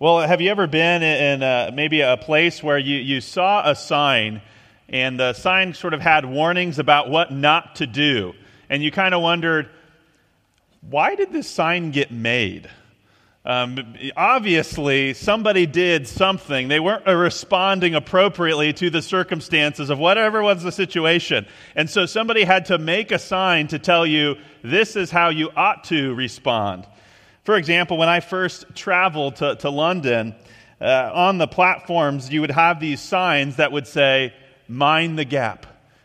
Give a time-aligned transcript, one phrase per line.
[0.00, 3.74] Well, have you ever been in a, maybe a place where you, you saw a
[3.74, 4.40] sign
[4.88, 8.32] and the sign sort of had warnings about what not to do?
[8.70, 9.68] And you kind of wondered,
[10.88, 12.70] why did this sign get made?
[13.44, 16.68] Um, obviously, somebody did something.
[16.68, 21.44] They weren't responding appropriately to the circumstances of whatever was the situation.
[21.74, 25.50] And so somebody had to make a sign to tell you this is how you
[25.56, 26.86] ought to respond.
[27.48, 30.34] For example, when I first traveled to, to London,
[30.82, 34.34] uh, on the platforms, you would have these signs that would say,
[34.68, 35.64] Mind the gap.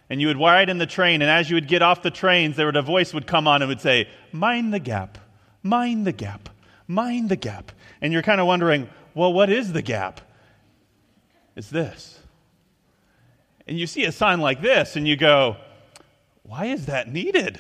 [0.10, 2.56] And you would ride in the train, and as you would get off the trains,
[2.56, 5.18] there would a voice would come on and would say, Mind the gap,
[5.64, 6.48] mind the gap,
[6.88, 7.74] mind the gap.
[8.00, 10.22] And you're kind of wondering, well, what is the gap?
[11.58, 12.22] It's this.
[13.68, 15.58] And you see a sign like this, and you go,
[16.44, 17.60] why is that needed?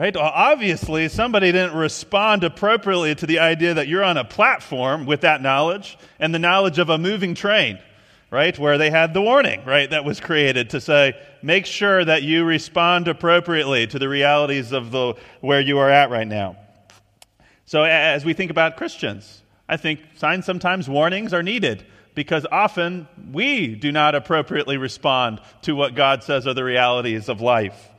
[0.00, 0.16] Right?
[0.16, 5.42] Obviously, somebody didn't respond appropriately to the idea that you're on a platform with that
[5.42, 7.78] knowledge and the knowledge of a moving train,
[8.30, 8.58] right?
[8.58, 12.44] Where they had the warning, right, that was created to say, make sure that you
[12.44, 16.56] respond appropriately to the realities of the, where you are at right now.
[17.66, 23.06] So, as we think about Christians, I think signs, sometimes warnings are needed because often
[23.30, 27.90] we do not appropriately respond to what God says are the realities of life.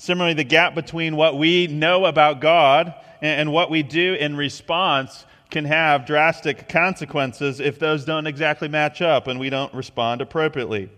[0.00, 5.26] Similarly, the gap between what we know about God and what we do in response
[5.50, 10.88] can have drastic consequences if those don't exactly match up and we don't respond appropriately.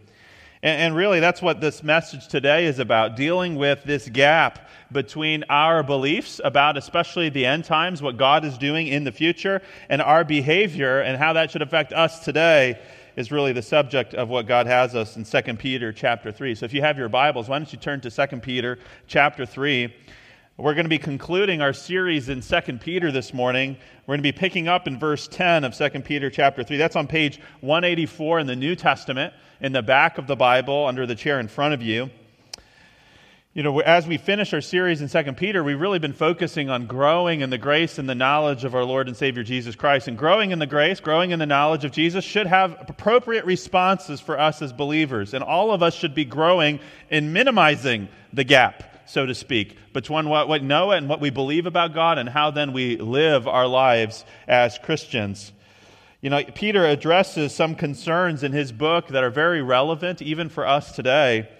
[0.63, 5.83] And, really, that's what this message today is about dealing with this gap between our
[5.83, 10.23] beliefs about, especially the end times, what God is doing in the future, and our
[10.23, 12.79] behavior and how that should affect us today
[13.17, 16.55] is really the subject of what God has us in 2 Peter chapter 3.
[16.55, 19.95] So if you have your Bibles, why don't you turn to 2 Peter chapter 3?
[20.59, 23.77] We're going to be concluding our series in 2 Peter this morning.
[24.07, 26.77] We're going to be picking up in verse 10 of 2 Peter chapter 3.
[26.77, 31.07] That's on page 184 in the New Testament, in the back of the Bible, under
[31.07, 32.11] the chair in front of you.
[33.55, 36.87] You know, as we finish our series in 2 Peter, we've really been focusing on
[36.87, 40.09] growing in the grace and the knowledge of our Lord and Savior Jesus Christ.
[40.09, 44.23] And growing in the grace, growing in the knowledge of Jesus should have appropriate responses
[44.23, 45.35] for us as believers.
[45.35, 46.81] And all of us should be growing
[47.11, 51.67] in minimizing the gap, so to speak, between what we know and what we believe
[51.67, 55.53] about God and how then we live our lives as Christians.
[56.23, 60.67] You know, Peter addresses some concerns in his book that are very relevant even for
[60.67, 61.51] us today.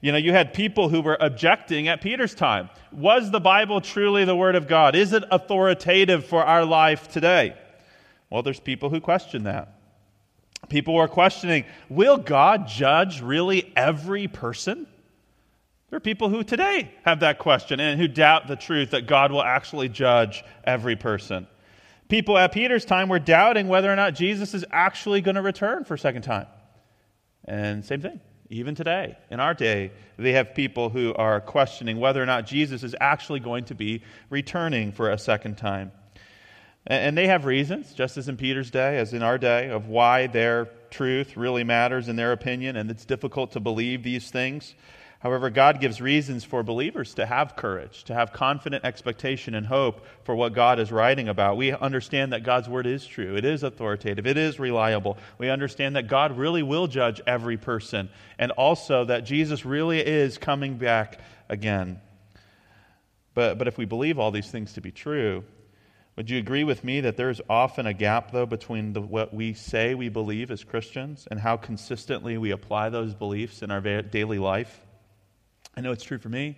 [0.00, 2.70] You know, you had people who were objecting at Peter's time.
[2.92, 4.94] Was the Bible truly the Word of God?
[4.94, 7.56] Is it authoritative for our life today?
[8.30, 9.74] Well, there's people who question that.
[10.68, 14.86] People are questioning will God judge really every person?
[15.90, 19.32] There are people who today have that question and who doubt the truth that God
[19.32, 21.46] will actually judge every person.
[22.08, 25.84] People at Peter's time were doubting whether or not Jesus is actually going to return
[25.84, 26.46] for a second time.
[27.46, 28.20] And same thing.
[28.50, 32.82] Even today, in our day, they have people who are questioning whether or not Jesus
[32.82, 35.92] is actually going to be returning for a second time.
[36.86, 40.26] And they have reasons, just as in Peter's day, as in our day, of why
[40.26, 44.74] their truth really matters in their opinion, and it's difficult to believe these things.
[45.20, 50.06] However, God gives reasons for believers to have courage, to have confident expectation and hope
[50.22, 51.56] for what God is writing about.
[51.56, 55.18] We understand that God's word is true, it is authoritative, it is reliable.
[55.36, 60.38] We understand that God really will judge every person, and also that Jesus really is
[60.38, 61.18] coming back
[61.48, 62.00] again.
[63.34, 65.42] But, but if we believe all these things to be true,
[66.14, 69.52] would you agree with me that there's often a gap, though, between the, what we
[69.52, 74.38] say we believe as Christians and how consistently we apply those beliefs in our daily
[74.38, 74.80] life?
[75.78, 76.56] I know it's true for me.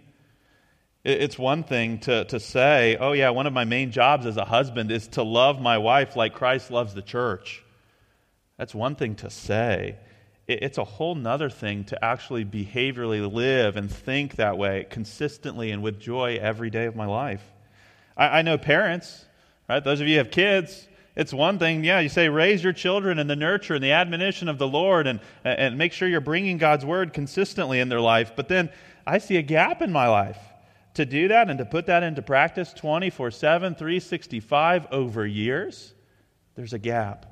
[1.05, 4.47] It's one thing to, to say, oh, yeah, one of my main jobs as a
[4.47, 7.63] husband is to love my wife like Christ loves the church.
[8.57, 9.99] That's one thing to say.
[10.49, 15.83] It's a whole nother thing to actually behaviorally live and think that way consistently and
[15.83, 17.43] with joy every day of my life.
[18.17, 19.27] I, I know parents,
[19.69, 19.85] right?
[19.85, 23.19] Those of you who have kids, it's one thing, yeah, you say raise your children
[23.19, 26.57] in the nurture and the admonition of the Lord and, and make sure you're bringing
[26.57, 28.33] God's word consistently in their life.
[28.35, 28.71] But then
[29.11, 30.39] I see a gap in my life
[30.95, 35.95] to do that and to put that into practice 24 7, 365 over years.
[36.55, 37.27] There's a gap.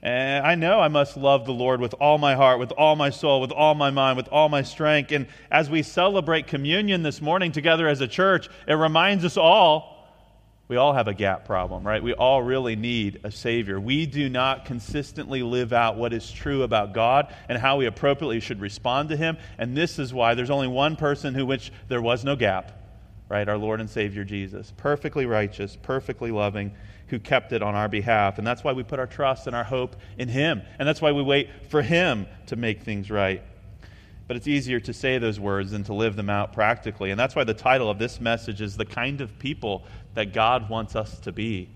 [0.00, 3.10] And I know I must love the Lord with all my heart, with all my
[3.10, 5.10] soul, with all my mind, with all my strength.
[5.10, 9.95] And as we celebrate communion this morning together as a church, it reminds us all
[10.68, 12.02] we all have a gap problem, right?
[12.02, 13.78] We all really need a Savior.
[13.78, 18.40] We do not consistently live out what is true about God and how we appropriately
[18.40, 19.36] should respond to Him.
[19.58, 22.72] And this is why there's only one person who which there was no gap,
[23.28, 23.48] right?
[23.48, 24.72] Our Lord and Savior Jesus.
[24.76, 26.72] Perfectly righteous, perfectly loving.
[27.08, 28.38] who kept it on our behalf.
[28.38, 30.62] And that's why we put our trust and our hope in Him.
[30.78, 33.42] And that's why we wait for Him to make things right.
[34.26, 37.10] But it's easier to say those words than to live them out practically.
[37.12, 39.84] And that's why the title of this message is The Kind of People
[40.16, 41.68] That God Wants Us to Be.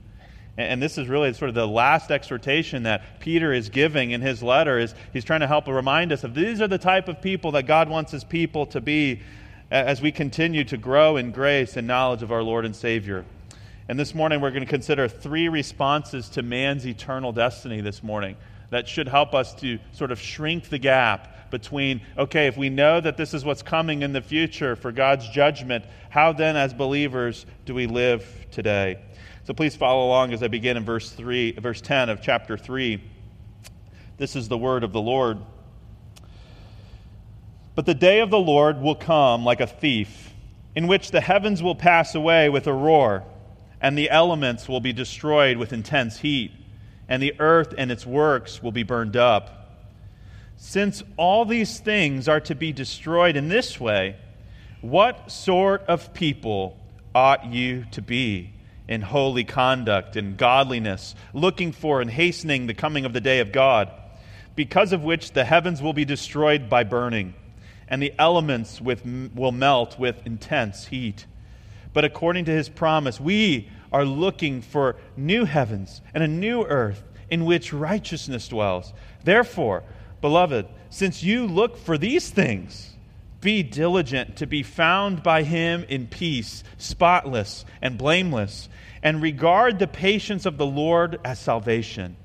[0.59, 4.43] And this is really sort of the last exhortation that Peter is giving in his
[4.43, 7.53] letter is he's trying to help remind us of these are the type of people
[7.53, 9.21] that God wants his people to be
[9.71, 13.25] as we continue to grow in grace and knowledge of our Lord and Savior.
[13.89, 18.37] And this morning we're going to consider three responses to man's eternal destiny this morning
[18.71, 23.01] that should help us to sort of shrink the gap between, okay, if we know
[23.01, 27.47] that this is what's coming in the future for God's judgment, how then, as believers,
[27.67, 29.01] do we live today?
[29.45, 33.03] So please follow along as I begin in verse 3, verse 10 of chapter 3.
[34.17, 35.39] This is the word of the Lord.
[37.75, 40.33] But the day of the Lord will come like a thief,
[40.75, 43.25] in which the heavens will pass away with a roar,
[43.81, 46.53] and the elements will be destroyed with intense heat,
[47.09, 49.60] and the earth and its works will be burned up.
[50.63, 54.17] Since all these things are to be destroyed in this way,
[54.83, 56.77] what sort of people
[57.15, 58.53] ought you to be?
[58.87, 63.53] in holy conduct and godliness, looking for and hastening the coming of the day of
[63.53, 63.89] God,
[64.57, 67.33] because of which the heavens will be destroyed by burning,
[67.87, 71.25] and the elements with, will melt with intense heat.
[71.93, 77.05] But according to his promise, we are looking for new heavens and a new earth
[77.31, 78.93] in which righteousness dwells.
[79.23, 79.85] Therefore,
[80.21, 82.95] beloved, since you look for these things,
[83.41, 88.69] be diligent to be found by him in peace, spotless and blameless
[89.03, 92.17] and regard the patience of the Lord as salvation,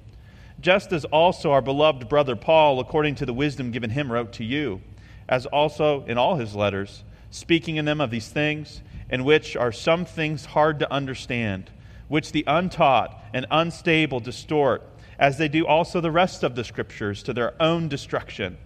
[0.60, 4.44] just as also our beloved brother Paul, according to the wisdom given him, wrote to
[4.44, 4.82] you,
[5.30, 9.72] as also in all his letters, speaking in them of these things, in which are
[9.72, 11.72] some things hard to understand,
[12.08, 14.84] which the untaught and unstable distort,
[15.20, 18.58] as they do also the rest of the Scriptures, to their own destruction.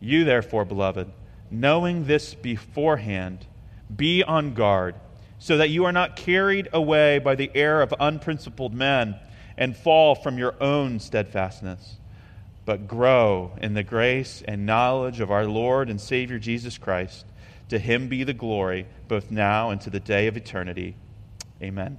[0.00, 1.10] You, therefore, beloved,
[1.50, 3.46] knowing this beforehand,
[3.94, 4.94] be on guard
[5.38, 9.16] so that you are not carried away by the error of unprincipled men
[9.56, 11.96] and fall from your own steadfastness,
[12.64, 17.24] but grow in the grace and knowledge of our Lord and Savior Jesus Christ.
[17.68, 20.96] To him be the glory, both now and to the day of eternity.
[21.62, 21.98] Amen.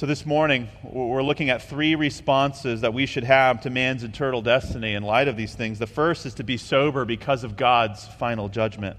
[0.00, 4.40] So, this morning, we're looking at three responses that we should have to man's eternal
[4.40, 5.78] destiny in light of these things.
[5.78, 8.96] The first is to be sober because of God's final judgment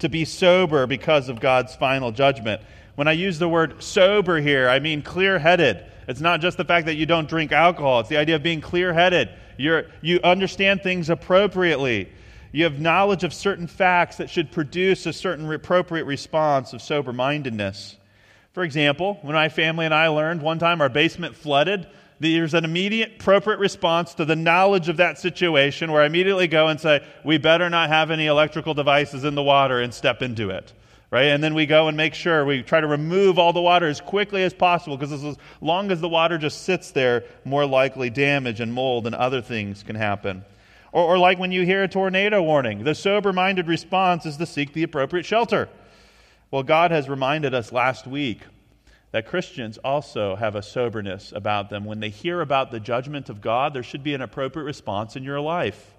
[0.00, 2.60] to be sober because of God's final judgment.
[2.94, 5.82] When I use the word sober here, I mean clear headed.
[6.08, 8.60] It's not just the fact that you don't drink alcohol, it's the idea of being
[8.60, 9.30] clear headed.
[9.56, 12.12] You understand things appropriately.
[12.52, 17.14] You have knowledge of certain facts that should produce a certain appropriate response of sober
[17.14, 17.96] mindedness.
[18.54, 21.88] For example, when my family and I learned one time our basement flooded,
[22.20, 26.68] there's an immediate, appropriate response to the knowledge of that situation where I immediately go
[26.68, 30.50] and say, we better not have any electrical devices in the water and step into
[30.50, 30.72] it.
[31.10, 31.26] Right?
[31.26, 34.00] And then we go and make sure we try to remove all the water as
[34.00, 38.60] quickly as possible because as long as the water just sits there, more likely damage
[38.60, 40.44] and mold and other things can happen.
[40.92, 44.46] Or, or like when you hear a tornado warning, the sober minded response is to
[44.46, 45.68] seek the appropriate shelter.
[46.54, 48.42] Well, God has reminded us last week
[49.10, 51.84] that Christians also have a soberness about them.
[51.84, 55.24] When they hear about the judgment of God, there should be an appropriate response in
[55.24, 55.96] your life.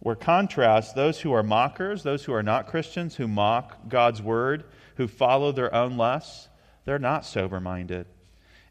[0.00, 4.64] Where contrast, those who are mockers, those who are not Christians, who mock God's word,
[4.96, 6.48] who follow their own lusts,
[6.84, 8.08] they're not sober minded.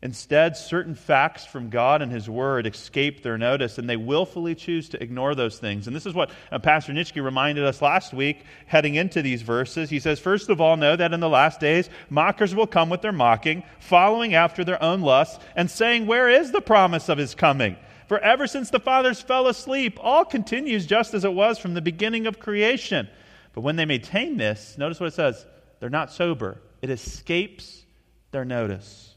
[0.06, 4.88] Instead, certain facts from God and His Word escape their notice, and they willfully choose
[4.90, 5.88] to ignore those things.
[5.88, 9.90] And this is what uh, Pastor Nitschke reminded us last week, heading into these verses.
[9.90, 13.02] He says, First of all, know that in the last days, mockers will come with
[13.02, 17.34] their mocking, following after their own lusts, and saying, Where is the promise of His
[17.34, 17.76] coming?
[18.08, 21.82] For ever since the fathers fell asleep, all continues just as it was from the
[21.82, 23.10] beginning of creation.
[23.54, 25.48] But when they maintain this, notice what it says
[25.80, 27.84] they're not sober, it escapes
[28.30, 29.15] their notice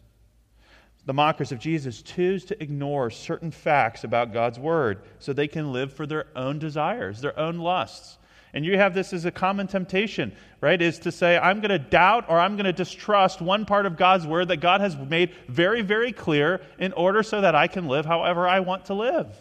[1.09, 5.73] the mockers of Jesus choose to ignore certain facts about God's word so they can
[5.73, 8.19] live for their own desires, their own lusts.
[8.53, 10.83] And you have this as a common temptation, right?
[10.83, 13.97] Is to say, I'm going to doubt or I'm going to distrust one part of
[13.97, 17.89] God's word that God has made very, very clear in order so that I can
[17.89, 19.35] live however I want to live.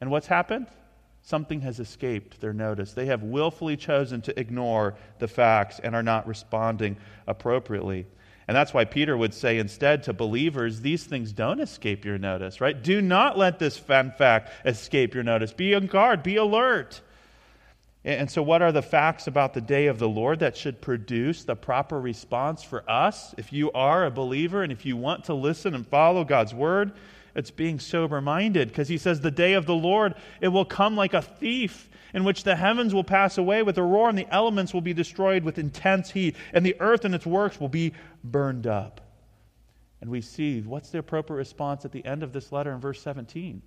[0.00, 0.66] And what's happened?
[1.22, 2.92] Something has escaped their notice.
[2.92, 6.96] They have willfully chosen to ignore the facts and are not responding
[7.28, 8.06] appropriately.
[8.48, 12.60] And that's why Peter would say instead to believers, these things don't escape your notice,
[12.60, 12.80] right?
[12.80, 15.52] Do not let this fact escape your notice.
[15.52, 17.00] Be on guard, be alert.
[18.04, 21.42] And so, what are the facts about the day of the Lord that should produce
[21.42, 23.34] the proper response for us?
[23.36, 26.92] If you are a believer and if you want to listen and follow God's word,
[27.36, 30.96] it's being sober minded because he says, The day of the Lord, it will come
[30.96, 34.32] like a thief, in which the heavens will pass away with a roar, and the
[34.32, 37.92] elements will be destroyed with intense heat, and the earth and its works will be
[38.24, 39.00] burned up.
[40.00, 43.00] And we see what's the appropriate response at the end of this letter in verse
[43.02, 43.62] 17.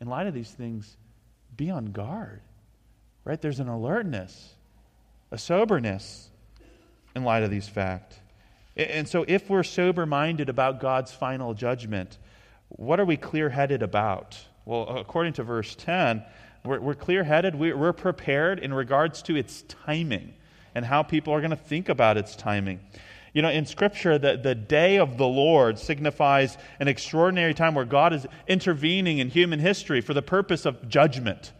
[0.00, 0.96] In light of these things,
[1.56, 2.40] be on guard
[3.24, 3.40] right?
[3.40, 4.54] There's an alertness,
[5.30, 6.30] a soberness
[7.14, 8.16] in light of these facts.
[8.76, 12.18] And so, if we're sober minded about God's final judgment,
[12.70, 14.38] what are we clear headed about?
[14.64, 16.22] Well, according to verse 10,
[16.64, 20.34] we're, we're clear headed, we're prepared in regards to its timing
[20.74, 22.80] and how people are going to think about its timing.
[23.32, 27.84] You know, in Scripture, the, the day of the Lord signifies an extraordinary time where
[27.84, 31.52] God is intervening in human history for the purpose of judgment.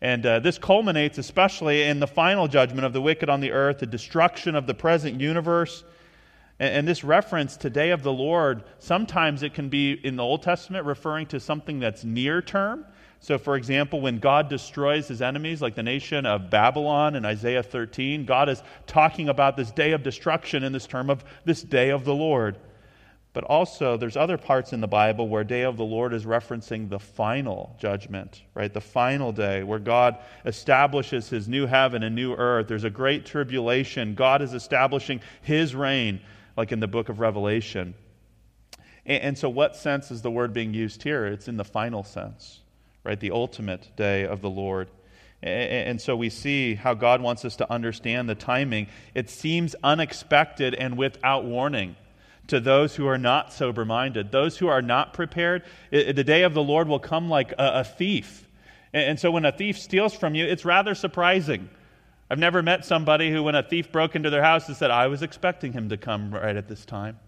[0.00, 3.78] And uh, this culminates especially in the final judgment of the wicked on the earth,
[3.78, 5.84] the destruction of the present universe.
[6.58, 10.42] And, this reference to day of the Lord, sometimes it can be in the Old
[10.42, 12.86] Testament referring to something that's near term.
[13.20, 17.62] So, for example, when God destroys his enemies, like the nation of Babylon in Isaiah
[17.62, 21.90] 13, God is talking about this day of destruction in this term of this day
[21.90, 22.56] of the Lord.
[23.36, 26.88] But also, there's other parts in the Bible where day of the Lord is referencing
[26.88, 28.72] the final judgment, right?
[28.72, 32.66] The final day where God establishes his new heaven and new earth.
[32.66, 34.14] There's a great tribulation.
[34.14, 36.20] God is establishing his reign,
[36.56, 37.94] like in the book of Revelation.
[39.04, 41.26] And, and so, what sense is the word being used here?
[41.26, 42.60] It's in the final sense,
[43.04, 43.18] right?
[43.18, 44.88] The ultimate day of the Lord.
[45.42, 48.88] And so we see how God wants us to understand the timing.
[49.14, 51.94] It seems unexpected and without warning
[52.48, 55.62] to those who are not sober minded, those who are not prepared.
[55.90, 58.48] the day of the Lord will come like a, thief.
[58.92, 61.68] And so when a thief steals from you, it's rather surprising.
[62.28, 65.06] I've never met somebody who, when a thief broke into their house, has said, I
[65.06, 67.18] was expecting him to come right at this time.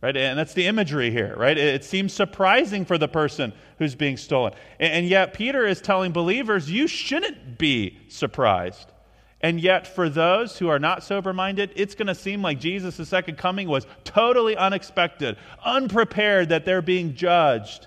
[0.00, 0.16] Right?
[0.16, 1.56] And that's the imagery here, right?
[1.56, 4.52] It, seems surprising for the person who's being stolen.
[4.78, 8.92] And, and yet, Peter is telling believers, you shouldn't be surprised.
[9.40, 13.08] And yet, for those who are not sober minded, it's going to seem like Jesus'
[13.08, 17.86] second coming was totally unexpected, unprepared that they're being judged.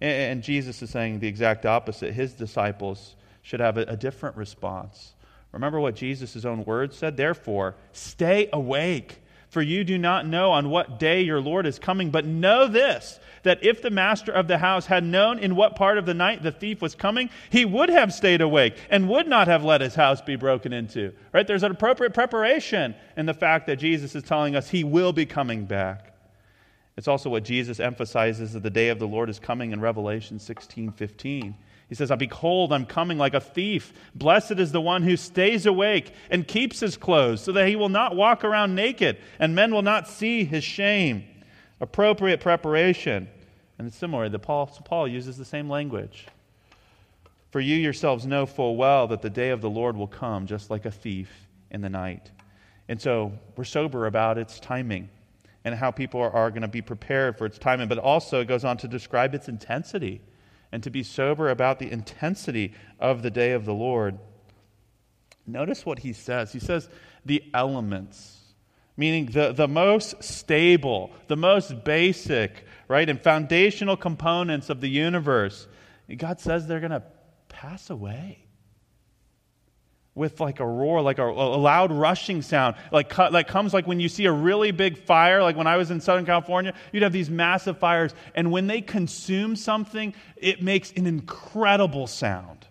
[0.00, 2.12] And Jesus is saying the exact opposite.
[2.12, 3.15] His disciples
[3.46, 5.14] should have a, different response.
[5.52, 7.16] Remember what Jesus' own words said?
[7.16, 12.10] Therefore, stay awake for you do not know on what day your Lord is coming.
[12.10, 15.96] But know this that if the master of the house had known in what part
[15.96, 19.46] of the night the thief was coming, he would have stayed awake and would not
[19.46, 21.12] have let his house be broken into.
[21.32, 21.46] Right?
[21.46, 25.24] There's an appropriate preparation in the fact that Jesus is telling us he will be
[25.24, 26.12] coming back.
[26.96, 30.40] It's also what Jesus emphasizes that the day of the Lord is coming in Revelation
[30.40, 31.54] 16 15.
[31.88, 33.92] He says, I Behold, I'm coming like a thief.
[34.14, 37.88] Blessed is the one who stays awake and keeps his clothes, so that he will
[37.88, 41.24] not walk around naked, and men will not see his shame.
[41.80, 43.28] Appropriate preparation.
[43.78, 46.26] And similarly, the Paul, Paul uses the same language.
[47.52, 50.70] For you yourselves know full well that the day of the Lord will come just
[50.70, 51.30] like a thief
[51.70, 52.30] in the night.
[52.88, 55.08] And so we're sober about its timing
[55.64, 58.46] and how people are, are going to be prepared for its timing, but also it
[58.46, 60.20] goes on to describe its intensity
[60.76, 64.18] and to be sober about the intensity of the day of the Lord.
[65.46, 66.52] Notice what he says.
[66.52, 66.90] He says,
[67.24, 68.38] the elements,
[68.94, 75.66] meaning the, the most stable, the most basic, right, and foundational components of the universe.
[76.14, 77.04] God says they're going to
[77.48, 78.44] pass away
[80.16, 84.00] with like a roar, like a, a loud rushing sound, like that comes like when
[84.00, 85.42] you see a really big fire.
[85.42, 88.80] Like when I was in Southern California, you'd have these massive fires, and when they
[88.80, 92.66] consume something, it makes an incredible sound.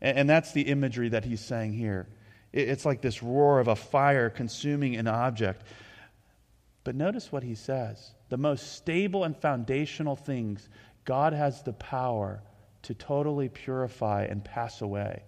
[0.00, 2.08] And, and that's the imagery that he's saying here.
[2.52, 5.62] It, it's like this roar of a fire consuming an object.
[6.84, 10.70] But notice what he says the most stable and foundational things,
[11.04, 12.42] God has the power
[12.82, 15.22] to totally purify and pass away.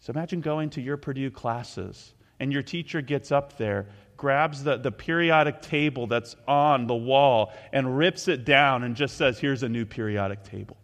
[0.00, 4.78] So imagine going to your Purdue classes and your teacher gets up there, grabs the,
[4.78, 9.62] the periodic table that's on the wall, and rips it down and just says, Here's
[9.62, 10.78] a new periodic table.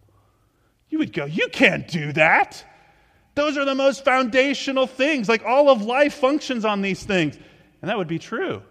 [0.90, 2.62] You would go, You can't do that.
[3.34, 5.28] Those are the most foundational things.
[5.28, 7.36] Like all of life functions on these things.
[7.80, 8.62] And that would be true.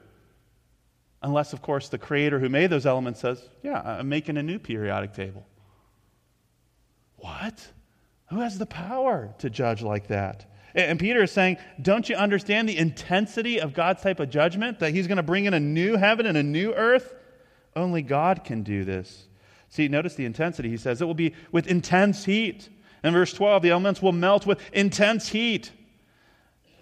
[1.22, 4.60] Unless, of course, the creator who made those elements says, Yeah, I'm making a new
[4.60, 5.48] periodic table.
[7.16, 7.68] What?
[8.28, 10.46] Who has the power to judge like that?
[10.74, 14.80] And Peter is saying, Don't you understand the intensity of God's type of judgment?
[14.80, 17.16] That he's going to bring in a new heaven and a new earth?
[17.76, 19.28] Only God can do this.
[19.70, 20.70] See, notice the intensity.
[20.70, 22.70] He says it will be with intense heat.
[23.04, 25.72] In verse 12, the elements will melt with intense heat.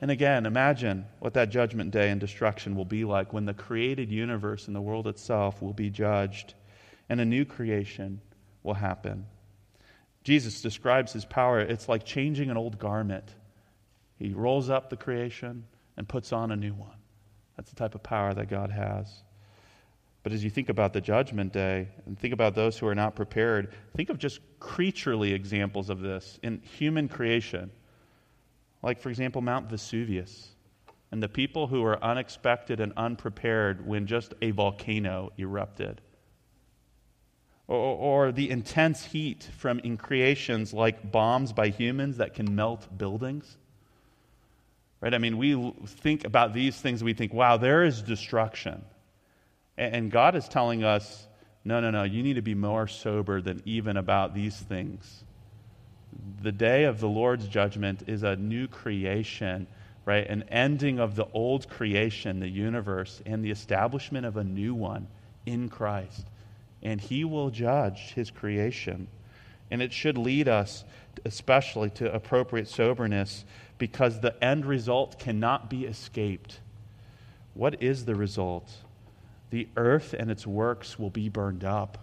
[0.01, 4.11] And again, imagine what that judgment day and destruction will be like when the created
[4.11, 6.55] universe and the world itself will be judged
[7.09, 8.21] and a new creation
[8.63, 9.25] will happen.
[10.23, 13.35] Jesus describes his power, it's like changing an old garment.
[14.17, 15.65] He rolls up the creation
[15.97, 16.97] and puts on a new one.
[17.57, 19.23] That's the type of power that God has.
[20.23, 23.15] But as you think about the judgment day and think about those who are not
[23.15, 27.69] prepared, think of just creaturely examples of this in human creation.
[28.81, 30.49] Like, for example, Mount Vesuvius
[31.11, 36.01] and the people who were unexpected and unprepared when just a volcano erupted.
[37.67, 42.97] Or, or the intense heat from in creations like bombs by humans that can melt
[42.97, 43.57] buildings.
[44.99, 45.13] Right?
[45.13, 48.83] I mean, we think about these things, we think, wow, there is destruction.
[49.77, 51.27] And God is telling us,
[51.65, 55.23] no, no, no, you need to be more sober than even about these things.
[56.41, 59.67] The day of the Lord's judgment is a new creation,
[60.05, 60.27] right?
[60.27, 65.07] An ending of the old creation, the universe, and the establishment of a new one
[65.45, 66.27] in Christ.
[66.83, 69.07] And He will judge His creation.
[69.71, 70.83] And it should lead us,
[71.25, 73.45] especially, to appropriate soberness
[73.79, 76.59] because the end result cannot be escaped.
[77.55, 78.69] What is the result?
[79.53, 81.99] the earth and its works will be burned up.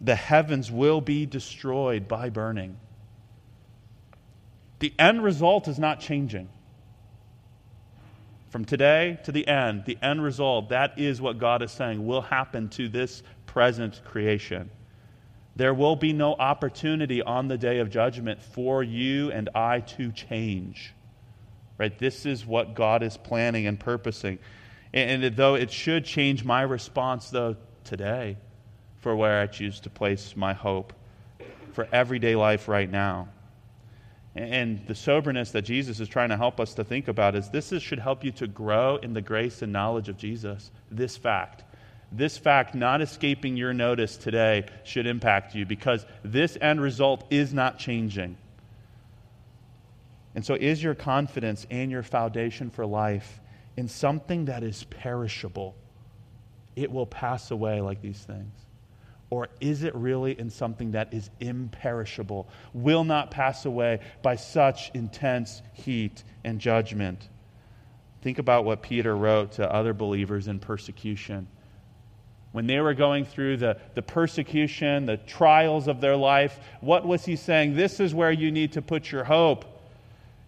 [0.00, 2.76] The heavens will be destroyed by burning.
[4.80, 6.48] The end result is not changing.
[8.56, 12.22] From today to the end, the end result, that is what God is saying will
[12.22, 14.70] happen to this present creation.
[15.56, 20.10] There will be no opportunity on the day of judgment for you and I to
[20.10, 20.94] change.
[21.76, 21.98] Right?
[21.98, 24.38] This is what God is planning and purposing.
[24.94, 28.38] And, though it should change my response, though, today
[29.00, 30.94] for where I choose to place my hope
[31.74, 33.28] for everyday life right now.
[34.36, 37.72] And the soberness that Jesus is trying to help us to think about is this
[37.72, 40.70] is, should help you to grow in the grace and knowledge of Jesus.
[40.90, 41.64] This fact.
[42.12, 47.54] This fact not escaping your notice today should impact you because this end result is
[47.54, 48.36] not changing.
[50.34, 53.40] And so, is your confidence and your foundation for life
[53.74, 55.74] in something that is perishable,
[56.76, 58.52] it will pass away like these things?
[59.30, 64.90] Or is it really in something that is imperishable, will not pass away by such
[64.94, 67.28] intense heat and judgment?
[68.22, 71.48] Think about what Peter wrote to other believers in persecution.
[72.52, 77.24] When they were going through the, the persecution, the trials of their life, what was
[77.24, 77.74] he saying?
[77.74, 79.64] This is where you need to put your hope.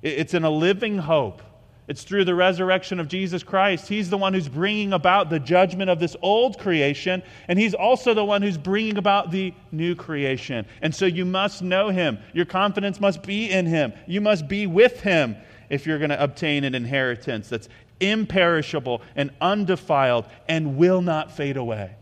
[0.02, 1.42] It's in a living hope
[1.88, 3.88] it's through the resurrection of Jesus Christ.
[3.88, 8.12] He's the one who's bringing about the judgment of this old creation, and He's also
[8.12, 10.66] the one who's bringing about the new creation.
[10.82, 12.18] And so you must know Him.
[12.34, 13.94] Your confidence must be in Him.
[14.06, 15.36] You must be with Him
[15.70, 17.70] if you're going to obtain an inheritance that's
[18.00, 21.96] imperishable and undefiled and will not fade away.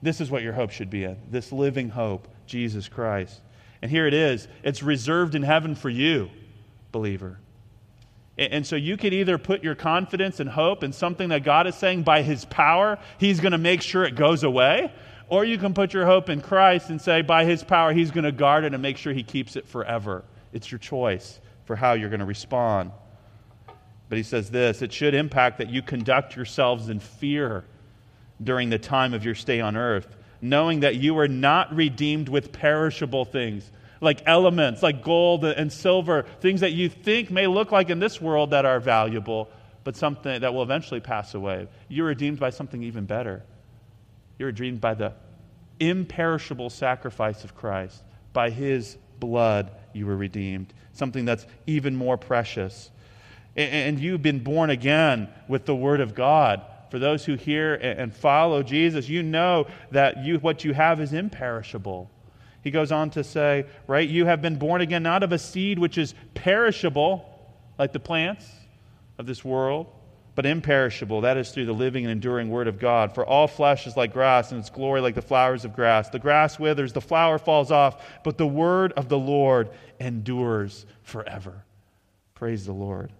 [0.00, 3.40] This is what your hope should be in this living hope, Jesus Christ.
[3.82, 6.30] And here it is it's reserved in heaven for you,
[6.92, 7.40] believer.
[8.38, 11.74] And so you could either put your confidence and hope in something that God is
[11.74, 14.92] saying by His power, He's going to make sure it goes away.
[15.28, 18.24] Or you can put your hope in Christ and say, by His power, He's going
[18.24, 20.24] to guard it and make sure He keeps it forever.
[20.52, 22.92] It's your choice for how you're going to respond.
[24.08, 27.64] But He says this it should impact that you conduct yourselves in fear
[28.42, 32.52] during the time of your stay on earth, knowing that you are not redeemed with
[32.52, 37.90] perishable things like elements, like gold and silver, things that you think may look like
[37.90, 39.48] in this world that are valuable,
[39.84, 41.68] but something that will eventually pass away.
[41.88, 43.42] You're redeemed by something even better.
[44.38, 45.14] You're redeemed by the
[45.80, 48.02] imperishable sacrifice of Christ.
[48.32, 50.72] By his blood, you were redeemed.
[50.92, 52.90] Something that's even more precious.
[53.56, 56.62] And you've been born again with the Word of God.
[56.90, 61.12] For those who hear and follow Jesus, you know that you, what you have is
[61.12, 62.10] imperishable.
[62.62, 65.78] He goes on to say, right, you have been born again not of a seed
[65.78, 67.24] which is perishable,
[67.78, 68.46] like the plants
[69.18, 69.86] of this world,
[70.34, 71.22] but imperishable.
[71.22, 73.14] That is through the living and enduring word of God.
[73.14, 76.08] For all flesh is like grass, and its glory like the flowers of grass.
[76.08, 81.64] The grass withers, the flower falls off, but the word of the Lord endures forever.
[82.34, 83.12] Praise the Lord.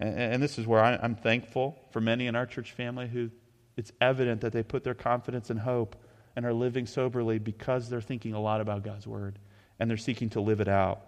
[0.00, 3.30] And, and this is where I, I'm thankful for many in our church family who
[3.76, 5.96] it's evident that they put their confidence and hope
[6.36, 9.38] and are living soberly because they're thinking a lot about God's word
[9.78, 11.00] and they're seeking to live it out.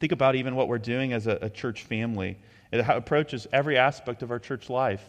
[0.00, 2.38] Think about even what we're doing as a, a church family.
[2.72, 5.04] It approaches every aspect of our church life.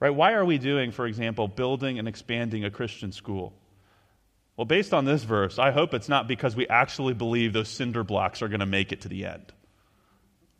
[0.00, 0.10] Right?
[0.10, 3.52] Why are we doing, for example, building and expanding a Christian school?
[4.56, 8.04] Well, based on this verse, I hope it's not because we actually believe those cinder
[8.04, 9.52] blocks are going to make it to the end.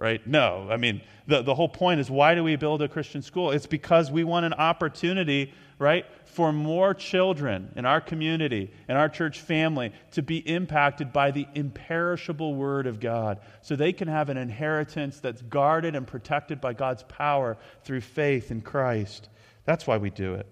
[0.02, 0.26] Right?
[0.26, 0.66] No.
[0.68, 3.52] I mean, the, the whole point is why do we build a Christian school?
[3.52, 9.08] It's because we want an opportunity, right, for more children in our community, in our
[9.08, 14.28] church family, to be impacted by the imperishable Word of God so they can have
[14.28, 19.28] an inheritance that's guarded and protected by God's power through faith in Christ.
[19.66, 20.51] That's why we do it.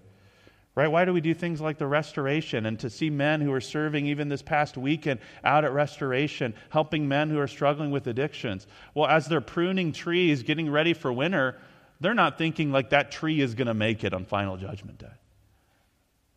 [0.73, 0.87] Right?
[0.87, 4.05] Why do we do things like the restoration and to see men who are serving
[4.05, 8.67] even this past weekend out at restoration, helping men who are struggling with addictions?
[8.93, 11.57] Well, as they're pruning trees, getting ready for winter,
[11.99, 15.07] they're not thinking like that tree is going to make it on final judgment day.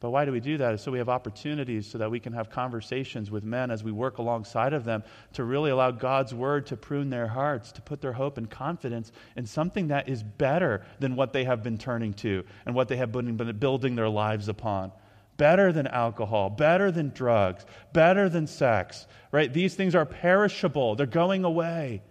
[0.04, 0.78] But why do we do that?
[0.80, 4.18] So we have opportunities so that we can have conversations with men as we work
[4.18, 8.12] alongside of them to really allow God's word to prune their hearts, to put their
[8.12, 12.44] hope and confidence in something that is better than what they have been turning to
[12.66, 14.92] and what they have been building their lives upon.
[15.38, 17.64] Better than alcohol, better than drugs,
[17.94, 19.50] better than sex, right?
[19.50, 22.02] These things are perishable, they're going away.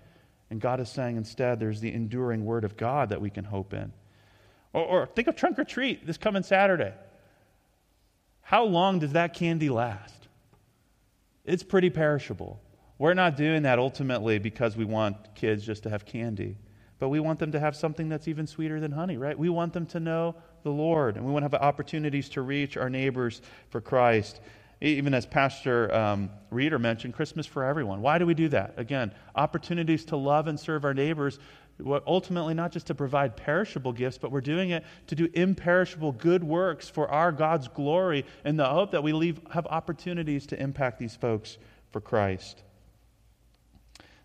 [0.49, 3.71] And God is saying instead, there's the enduring word of God that we can hope
[3.71, 3.93] in.
[4.73, 6.93] Or, or think of trunk or treat this coming Saturday.
[8.43, 10.27] How long does that candy last?
[11.45, 12.61] It's pretty perishable.
[12.99, 16.57] We're not doing that ultimately because we want kids just to have candy,
[16.99, 19.37] but we want them to have something that's even sweeter than honey, right?
[19.37, 22.77] We want them to know the Lord, and we want to have opportunities to reach
[22.77, 24.39] our neighbors for Christ.
[24.81, 28.01] Even as Pastor um, Reeder mentioned, Christmas for everyone.
[28.01, 28.73] Why do we do that?
[28.77, 31.39] Again, opportunities to love and serve our neighbors
[31.85, 36.43] ultimately not just to provide perishable gifts, but we're doing it to do imperishable good
[36.43, 40.99] works for our God's glory in the hope that we leave, have opportunities to impact
[40.99, 41.57] these folks
[41.91, 42.63] for Christ.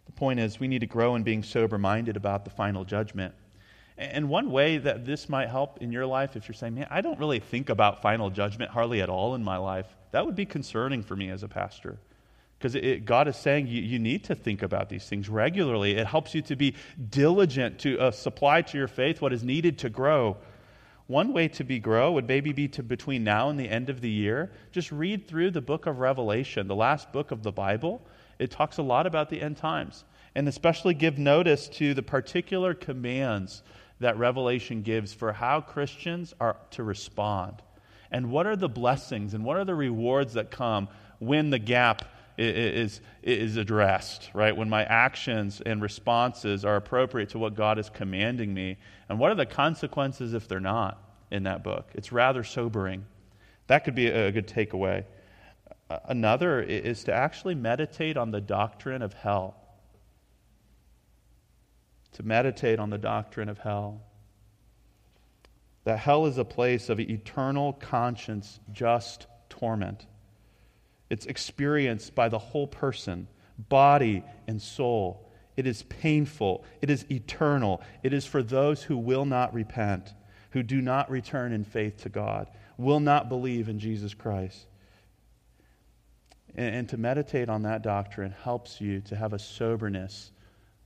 [0.07, 3.35] The point is, we need to grow in being sober minded about the final judgment.
[3.99, 7.01] And one way that this might help in your life, if you're saying, man, I
[7.01, 10.47] don't really think about final judgment hardly at all in my life, that would be
[10.47, 11.99] concerning for me as a pastor.
[12.59, 15.93] Because God is saying you, you need to think about these things regularly.
[15.93, 16.75] It helps you to be
[17.09, 20.37] diligent to uh, supply to your faith what is needed to grow.
[21.07, 24.01] One way to be grow would maybe be to between now and the end of
[24.01, 28.03] the year, just read through the book of Revelation, the last book of the Bible.
[28.39, 32.75] It talks a lot about the end times, and especially give notice to the particular
[32.75, 33.63] commands
[34.01, 37.63] that Revelation gives for how Christians are to respond.
[38.11, 42.05] And what are the blessings and what are the rewards that come when the gap
[42.39, 44.57] is, is addressed, right?
[44.57, 48.79] When my actions and responses are appropriate to what God is commanding me.
[49.09, 51.91] And what are the consequences if they're not in that book?
[51.95, 53.05] It's rather sobering.
[53.67, 55.05] That could be a good takeaway.
[56.05, 59.57] Another is to actually meditate on the doctrine of hell.
[62.13, 64.03] To meditate on the doctrine of hell.
[65.85, 70.07] That hell is a place of eternal conscience, just torment.
[71.11, 73.29] It's experienced by the whole person,
[73.69, 75.29] body and soul.
[75.57, 76.65] It is painful.
[76.81, 77.83] It is eternal.
[78.03, 80.13] It is for those who will not repent,
[80.51, 84.67] who do not return in faith to God, will not believe in Jesus Christ.
[86.55, 90.31] And, and to meditate on that doctrine helps you to have a soberness,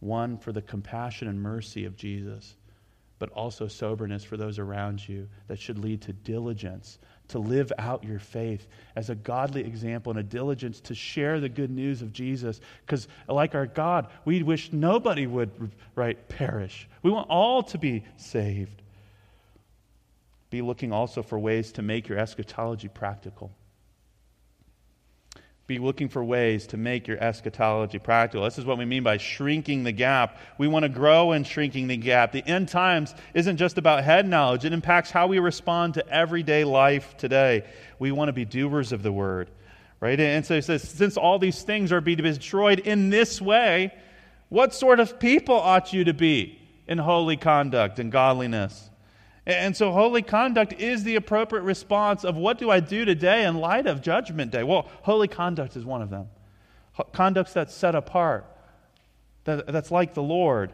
[0.01, 2.57] one for the compassion and mercy of Jesus,
[3.19, 6.99] but also soberness for those around you that should lead to diligence
[7.33, 8.67] to live out your faith
[8.97, 12.61] as a godly example and a diligence to share the good news of Jesus.
[12.87, 15.51] Because, like our God, we wish nobody would
[15.95, 16.89] right, perish.
[17.03, 18.83] We want all to be saved.
[20.51, 23.51] Be looking also for ways to make your eschatology practical
[25.67, 28.45] be looking for ways to make your eschatology practical.
[28.45, 30.39] This is what we mean by shrinking the gap.
[30.59, 32.33] We want to grow in shrinking the gap.
[32.33, 36.65] The end times isn't just about head knowledge, it impacts how we respond to everyday
[36.65, 37.65] life today.
[37.99, 39.51] We want to be doers of the word,
[40.01, 40.19] right?
[40.19, 43.95] And so he says, since all these things are to be destroyed in this way,
[44.49, 48.91] what sort of people ought you to be in holy conduct and godliness?
[49.45, 53.57] And so, holy conduct is the appropriate response of what do I do today in
[53.57, 54.63] light of Judgment Day?
[54.63, 56.29] Well, holy conduct is one of them.
[57.13, 58.47] Conducts that's set apart,
[59.45, 60.73] that, that's like the Lord.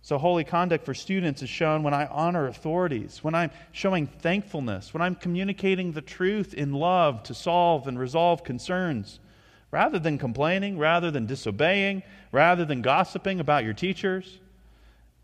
[0.00, 4.94] So, holy conduct for students is shown when I honor authorities, when I'm showing thankfulness,
[4.94, 9.18] when I'm communicating the truth in love to solve and resolve concerns,
[9.72, 14.38] rather than complaining, rather than disobeying, rather than gossiping about your teachers.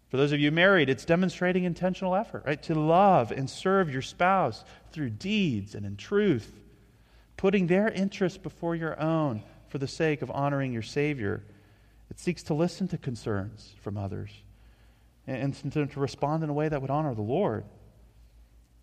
[0.08, 2.62] For those of you married, it's demonstrating intentional effort, right?
[2.64, 6.60] To love and serve your spouse through deeds and in truth,
[7.36, 11.44] putting their interests before your own for the sake of honoring your Savior.
[12.10, 14.30] It seeks to listen to concerns from others
[15.26, 17.64] and to, respond in a way that would honor the Lord.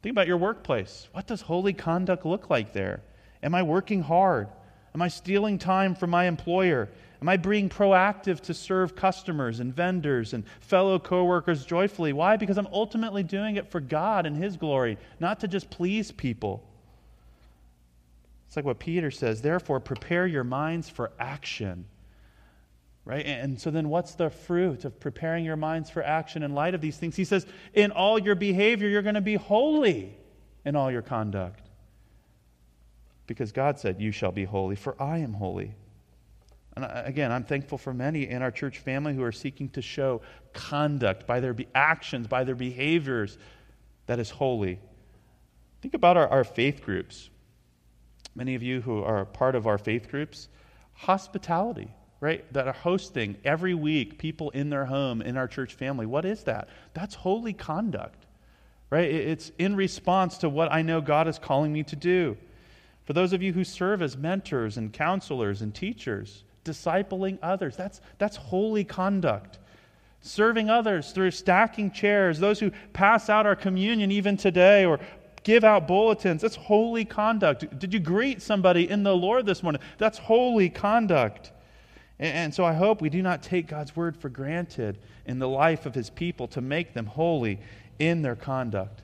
[0.04, 1.08] Think about your workplace.
[1.12, 3.02] What does holy conduct look like there?
[3.42, 4.48] Am I working hard?
[4.94, 6.90] Am I stealing time from my employer?
[7.26, 12.14] Am I being proactive to serve customers and vendors and fellow coworkers joyfully?
[12.14, 12.38] Why?
[12.38, 16.64] Because I'm ultimately doing it for God and His glory, not to just please people.
[18.46, 21.86] It's like what Peter says, therefore, prepare your minds for action.
[23.06, 23.26] Right?
[23.26, 26.82] And so then what's the fruit of preparing your minds for action in light of
[26.82, 27.16] these things?
[27.16, 30.16] He says, in all your behavior, you're going to be holy
[30.64, 31.72] in all your conduct.
[33.26, 35.74] Because God said, You shall be holy, for I am holy.
[36.76, 40.22] And again, I'm thankful for many in our church family who are seeking to show
[40.54, 43.38] conduct by their actions, by their behaviors
[44.08, 44.80] that is holy.
[45.82, 47.30] Think about our, our faith groups.
[48.36, 50.50] Many of you who are part of our faith groups,
[50.94, 52.52] hospitality, right?
[52.54, 56.06] That are hosting every week people in their home, in our church family.
[56.06, 56.68] What is that?
[56.94, 58.26] That's holy conduct,
[58.90, 59.10] right?
[59.10, 62.36] It's in response to what I know God is calling me to do.
[63.06, 67.78] For those of you who serve as mentors and counselors and teachers, discipling others.
[67.78, 69.60] That's, that's holy conduct.
[70.19, 74.99] Serving others through stacking chairs, those who pass out our communion even today or
[75.43, 76.41] give out bulletins.
[76.41, 77.80] That's holy conduct.
[77.80, 79.82] Did you greet somebody in the Lord this morning?
[79.97, 81.51] That's holy conduct.
[82.17, 85.86] And so I hope we do not take God's word for granted in the life
[85.86, 87.60] of his people to make them holy
[87.99, 89.01] in their conduct.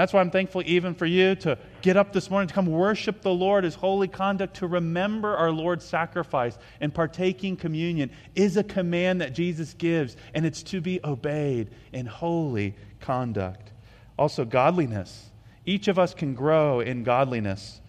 [0.00, 3.20] That's why I'm thankful even for you to get up this morning to come worship
[3.20, 8.64] the Lord as holy conduct, to remember our Lord's sacrifice and partaking communion is a
[8.64, 13.72] command that Jesus gives, and it's to be obeyed in holy conduct.
[14.18, 15.28] Also, godliness.
[15.66, 17.82] Each of us can grow in godliness.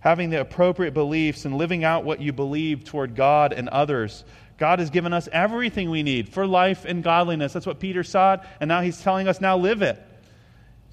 [0.00, 4.26] Having the appropriate beliefs and living out what you believe toward God and others.
[4.58, 7.54] God has given us everything we need for life and godliness.
[7.54, 9.98] That's what Peter saw, and now he's telling us, now live it.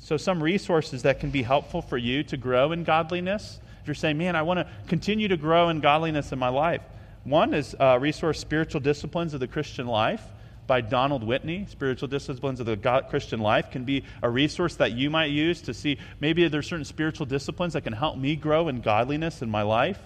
[0.03, 3.59] So, some resources that can be helpful for you to grow in godliness.
[3.81, 6.81] If you're saying, man, I want to continue to grow in godliness in my life,
[7.23, 10.23] one is uh, resource Spiritual Disciplines of the Christian Life
[10.65, 11.67] by Donald Whitney.
[11.69, 15.61] Spiritual Disciplines of the God, Christian Life can be a resource that you might use
[15.61, 19.51] to see maybe there's certain spiritual disciplines that can help me grow in godliness in
[19.51, 19.99] my life.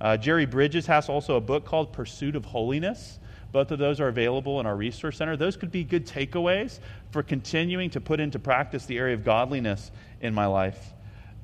[0.00, 3.20] Uh, Jerry Bridges has also a book called Pursuit of Holiness.
[3.52, 5.36] Both of those are available in our resource center.
[5.36, 6.80] Those could be good takeaways
[7.16, 10.92] for continuing to put into practice the area of godliness in my life.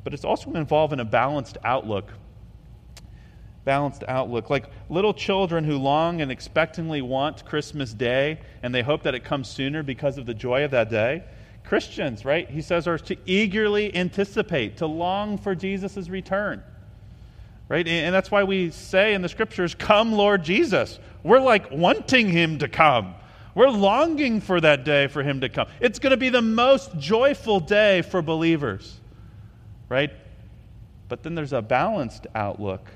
[0.04, 2.12] But it's also involved in a balanced outlook.
[3.64, 4.50] Balanced outlook.
[4.50, 9.24] Like little children who long and expectantly want Christmas Day and they hope that it
[9.24, 11.24] comes sooner because of the joy of that day.
[11.64, 12.50] Christians, right?
[12.50, 16.62] He says, are to eagerly anticipate, to long for Jesus' return.
[17.70, 17.88] Right?
[17.88, 20.98] And that's why we say in the scriptures, Come, Lord Jesus.
[21.22, 23.14] We're like wanting him to come.
[23.54, 25.66] We're longing for that day for him to come.
[25.80, 28.98] It's going to be the most joyful day for believers,
[29.88, 30.10] right?
[31.08, 32.88] But then there's a balanced outlook,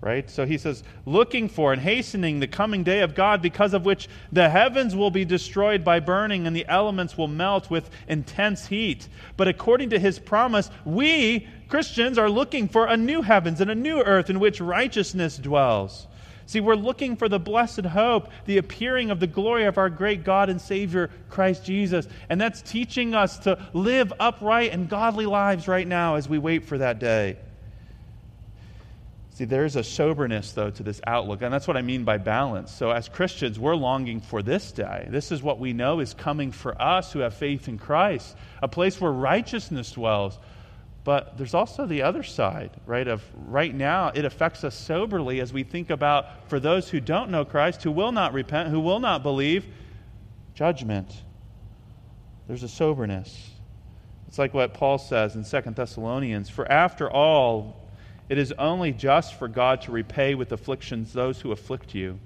[0.00, 0.30] right?
[0.30, 4.08] So he says, looking for and hastening the coming day of God, because of which
[4.30, 9.08] the heavens will be destroyed by burning and the elements will melt with intense heat.
[9.36, 13.74] But according to his promise, we, Christians, are looking for a new heavens and a
[13.74, 16.06] new earth in which righteousness dwells.
[16.48, 20.24] See, we're looking for the blessed hope, the appearing of the glory of our great
[20.24, 22.08] God and Savior, Christ Jesus.
[22.30, 26.64] And that's teaching us to live upright and godly lives right now as we wait
[26.64, 27.36] for that day.
[29.34, 32.72] See, there's a soberness, though, to this outlook, and that's what I mean by balance.
[32.72, 35.06] So, as Christians, we're longing for this day.
[35.10, 38.68] This is what we know is coming for us who have faith in Christ, a
[38.68, 40.38] place where righteousness dwells,
[41.08, 43.08] but there's also the other side, right?
[43.08, 47.30] Of right now, it affects us soberly as we think about for those who don't
[47.30, 49.64] know Christ, who will not repent, who will not believe,
[50.52, 51.22] judgment.
[52.46, 53.52] There's a soberness.
[54.26, 57.88] It's like what Paul says in Second Thessalonians For after all,
[58.28, 62.20] it is only just for God to repay with afflictions those who afflict you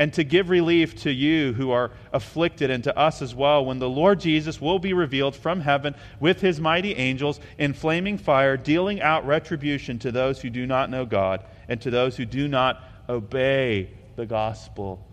[0.00, 3.80] and to give relief to you who are afflicted and to us as well when
[3.80, 8.56] the Lord Jesus will be revealed from heaven with his mighty angels in flaming fire,
[8.56, 12.48] dealing out retribution to those who do not know God and to those who do
[12.48, 15.06] not obey the gospel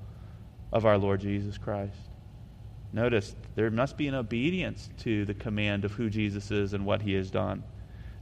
[0.72, 2.00] of our Lord Jesus Christ.
[2.94, 7.02] Notice there must be an obedience to the command of who Jesus is and what
[7.02, 7.62] he has done.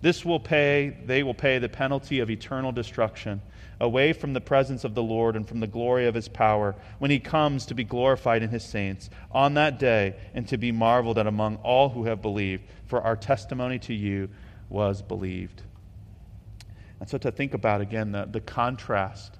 [0.01, 3.41] This will pay, they will pay the penalty of eternal destruction
[3.79, 7.11] away from the presence of the Lord and from the glory of his power, when
[7.11, 11.17] he comes to be glorified in his saints on that day and to be marveled
[11.17, 14.29] at among all who have believed, for our testimony to you
[14.69, 15.61] was believed.
[16.99, 19.37] And so to think about again the, the contrast.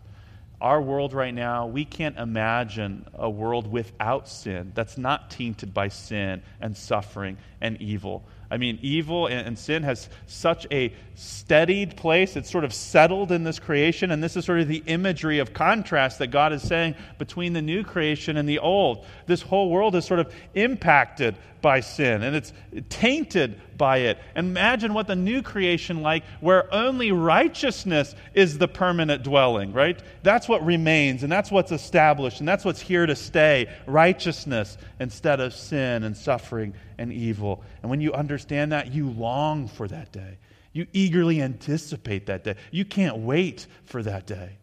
[0.62, 5.90] Our world right now, we can't imagine a world without sin that's not tainted by
[5.90, 8.26] sin and suffering and evil.
[8.56, 12.38] I mean, evil and, and, sin has such a steadied place.
[12.38, 14.12] It's sort of settled in this creation.
[14.12, 17.62] And this is sort of the imagery of contrast that God is saying between the
[17.62, 19.06] new creation and the old.
[19.26, 22.54] This whole world is sort of impacted by sin and it's
[22.90, 24.20] tainted by it.
[24.36, 30.00] Imagine what the new creation like where only righteousness is the permanent dwelling, right?
[30.22, 35.40] That's what remains and that's what's established and that's what's here to stay, righteousness instead
[35.40, 37.64] of sin and suffering and evil.
[37.82, 40.38] And when you understand that, you long for that day.
[40.72, 42.58] You eagerly anticipate that day.
[42.70, 44.60] You can't wait for that day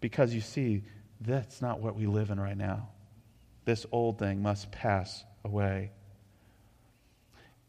[0.00, 0.84] because you see
[1.20, 2.90] that's not what we live in right now.
[3.64, 5.90] This old thing must pass away.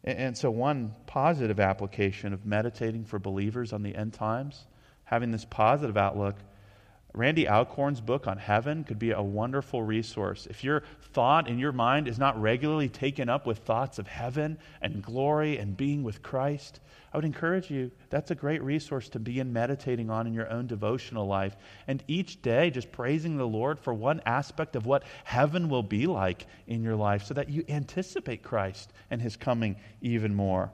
[0.04, 4.66] And so, one positive application of meditating for believers on the end times,
[5.04, 6.36] having this positive outlook,
[7.14, 10.46] Randy Alcorn's book on heaven could be a wonderful resource.
[10.48, 14.56] If your thought in your mind is not regularly taken up with thoughts of heaven
[14.80, 16.80] and glory and being with Christ,
[17.12, 20.66] I would encourage you, that's a great resource to begin meditating on in your own
[20.66, 21.54] devotional life.
[21.86, 26.06] And each day, just praising the Lord for one aspect of what heaven will be
[26.06, 30.72] like in your life so that you anticipate Christ and his coming even more.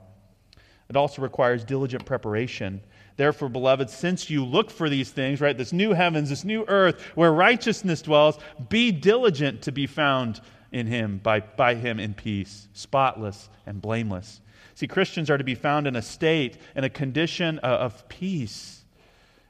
[0.88, 2.80] It also requires diligent preparation.
[3.18, 7.02] Therefore, beloved, since you look for these things, right, this new heavens, this new earth
[7.16, 12.68] where righteousness dwells, be diligent to be found in him, by, by him in peace,
[12.74, 14.40] spotless and blameless.
[14.76, 18.84] See, Christians are to be found in a state, in a condition uh, of peace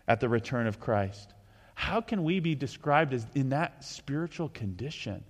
[0.09, 1.35] at the return of Christ.
[1.75, 5.23] How can we be described as in that spiritual condition?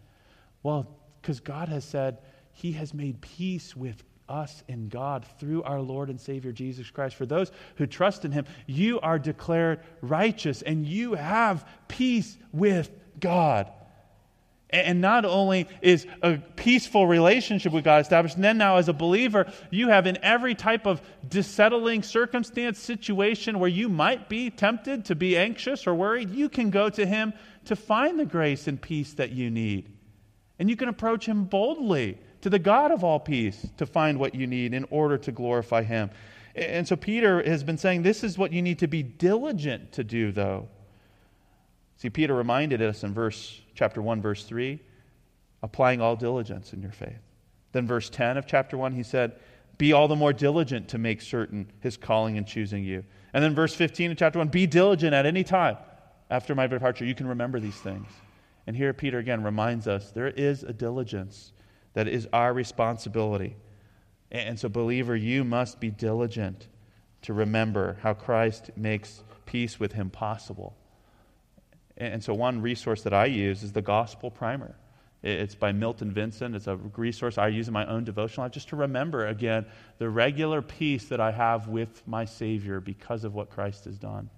[0.62, 0.86] Well,
[1.20, 2.18] because God has said
[2.52, 7.16] he has made peace with us in God through our Lord and Savior Jesus Christ.
[7.16, 12.90] For those who trust in Him, you are declared righteous and you have peace with
[13.18, 13.70] God.
[14.70, 18.92] And not only is a peaceful relationship with God established, and then now as a
[18.92, 25.06] believer, you have in every type of dissettling circumstance, situation where you might be tempted
[25.06, 27.32] to be anxious or worried, you can go to Him
[27.64, 29.90] to find the grace and peace that you need.
[30.58, 34.34] And you can approach Him boldly to the God of all peace to find what
[34.34, 36.10] you need in order to glorify Him.
[36.54, 40.04] And so Peter has been saying this is what you need to be diligent to
[40.04, 40.68] do, though.
[41.96, 44.80] See, Peter reminded us in verse chapter 1, verse 3,
[45.62, 47.18] applying all diligence in your faith.
[47.72, 49.32] Then verse 10 of chapter 1, he said,
[49.78, 53.04] Be all the more diligent to make certain his calling and choosing you.
[53.32, 55.76] And then verse 15 of chapter 1, be diligent at any time
[56.30, 57.04] after my departure.
[57.04, 58.08] You can remember these things.
[58.66, 61.52] And here Peter again reminds us there is a diligence
[61.94, 63.56] that is our responsibility.
[64.30, 66.68] And so, believer, you must be diligent
[67.22, 70.76] to remember how Christ makes peace with him possible.
[71.96, 74.76] And so, one resource that I use is the Gospel Primer.
[75.22, 76.54] It's by Milton Vincent.
[76.54, 79.66] It's a resource I use in my own devotional life just to remember again
[79.98, 84.30] the regular peace that I have with my Savior because of what Christ has done.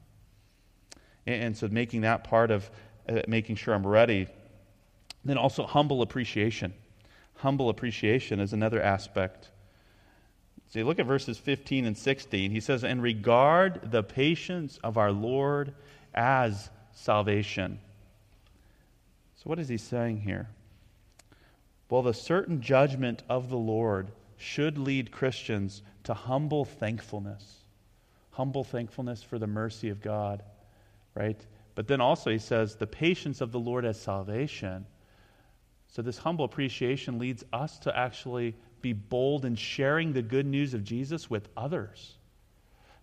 [1.26, 2.70] And so, making that part of
[3.08, 4.28] uh, making sure I'm ready.
[5.24, 6.72] Then also humble appreciation
[7.40, 9.50] humble appreciation is another aspect.
[10.72, 12.50] See, look at verses 15 and 16.
[12.50, 15.74] He says, And regard the patience of our Lord
[16.14, 17.80] as salvation.
[19.36, 20.48] So, what is he saying here?
[21.88, 27.56] Well, the certain judgment of the Lord should lead Christians to humble thankfulness.
[28.30, 30.42] Humble thankfulness for the mercy of God,
[31.14, 31.40] right?
[31.74, 34.86] But then also he says, the patience of the Lord as salvation.
[35.90, 40.72] So, this humble appreciation leads us to actually be bold in sharing the good news
[40.72, 42.16] of Jesus with others.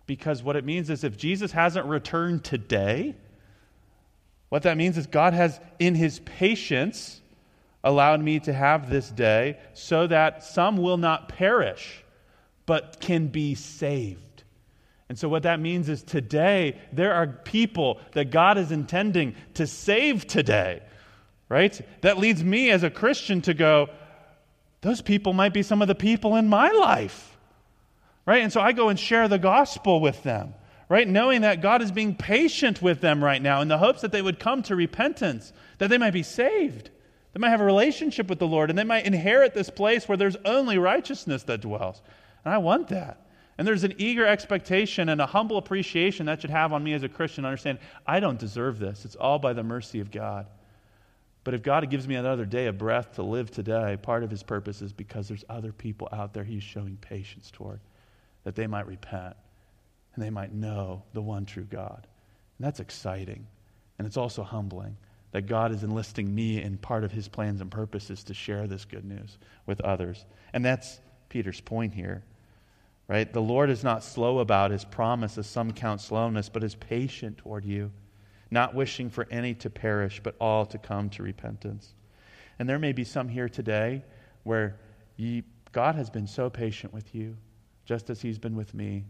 [0.06, 3.14] Because what it means is if Jesus hasn't returned today,
[4.48, 7.20] what that means is God has, in his patience,
[7.84, 12.02] allowed me to have this day so that some will not perish,
[12.64, 14.44] but can be saved.
[15.10, 19.66] And so, what that means is today, there are people that God is intending to
[19.66, 20.80] save today
[21.48, 21.80] right?
[22.02, 23.88] That leads me as a Christian to go,
[24.80, 27.36] those people might be some of the people in my life,
[28.26, 28.42] right?
[28.42, 30.54] And so I go and share the gospel with them,
[30.88, 31.08] right?
[31.08, 34.22] Knowing that God is being patient with them right now in the hopes that they
[34.22, 36.90] would come to repentance, that they might be saved.
[37.32, 40.16] They might have a relationship with the Lord, and they might inherit this place where
[40.16, 42.02] there's only righteousness that dwells.
[42.44, 43.26] And I want that.
[43.58, 47.02] And there's an eager expectation and a humble appreciation that should have on me as
[47.02, 49.04] a Christian understand I don't deserve this.
[49.04, 50.46] It's all by the mercy of God.
[51.48, 54.42] But if God gives me another day of breath to live today, part of his
[54.42, 57.80] purpose is because there's other people out there he's showing patience toward,
[58.44, 59.34] that they might repent
[60.14, 62.06] and they might know the one true God.
[62.58, 63.46] And that's exciting.
[63.96, 64.98] And it's also humbling
[65.32, 68.84] that God is enlisting me in part of his plans and purposes to share this
[68.84, 70.26] good news with others.
[70.52, 72.24] And that's Peter's point here.
[73.08, 73.32] Right?
[73.32, 77.38] The Lord is not slow about his promise, as some count slowness, but is patient
[77.38, 77.90] toward you,
[78.50, 81.94] not wishing for any to perish, but all to come to repentance.
[82.58, 84.02] And there may be some here today
[84.44, 84.76] where
[85.72, 87.36] God has been so patient with you,
[87.84, 89.04] just as he's been with me.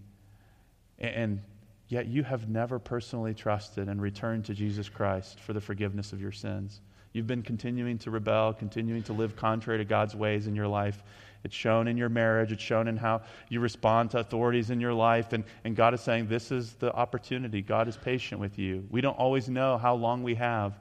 [0.98, 1.40] And
[1.88, 6.20] yet you have never personally trusted and returned to Jesus Christ for the forgiveness of
[6.20, 6.80] your sins.
[7.12, 11.02] You've been continuing to rebel, continuing to live contrary to God's ways in your life.
[11.48, 14.92] It's shown in your marriage, it's shown in how you respond to authorities in your
[14.92, 15.32] life.
[15.32, 17.62] And, and God is saying, This is the opportunity.
[17.62, 18.86] God is patient with you.
[18.90, 20.78] We don't always know how long we have,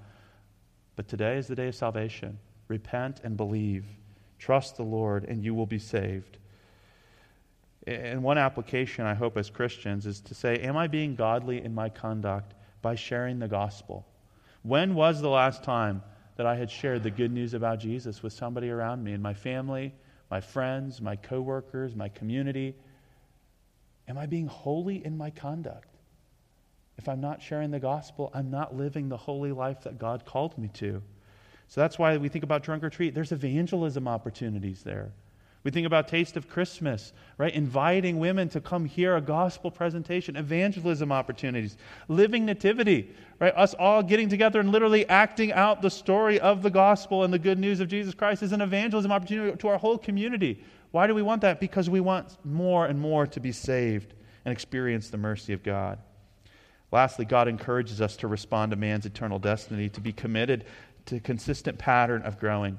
[0.98, 2.38] but today is the day of salvation.
[2.68, 3.86] Repent and believe.
[4.40, 6.38] Trust the Lord, and you will be saved.
[7.88, 11.74] And one application, I hope, as Christians, is to say, Am I being godly in
[11.74, 14.06] my conduct by sharing the gospel?
[14.64, 16.04] When was the last time
[16.36, 19.34] that I had shared the good news about Jesus with somebody around me, in my
[19.34, 19.94] family,
[20.30, 22.76] my friends, my coworkers, my community?
[24.08, 25.90] Am I being holy in my conduct?
[26.98, 30.58] If I'm not sharing the gospel, I'm not living the holy life that God called
[30.58, 31.02] me to.
[31.68, 33.14] So that's why we think about Trunk or Treat.
[33.14, 35.12] There's evangelism opportunities there.
[35.64, 37.54] We think about Taste of Christmas, right?
[37.54, 41.78] Inviting women to come hear a gospel presentation, evangelism opportunities,
[42.08, 43.54] living nativity, right?
[43.56, 47.40] Us all getting together and literally acting out the story of the gospel and the
[47.40, 50.64] good news of Jesus Christ is an evangelism opportunity to our whole community.
[50.92, 51.60] Why do we want that?
[51.60, 54.14] Because we want more and more to be saved
[54.46, 56.00] and experience the mercy of God.
[56.92, 60.64] Lastly, God encourages us to respond to man's eternal destiny, to be committed
[61.08, 62.78] to a consistent pattern of growing.